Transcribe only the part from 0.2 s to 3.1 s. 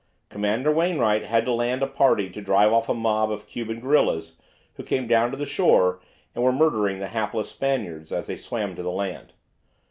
Commander Wainwright had to land a party to drive off a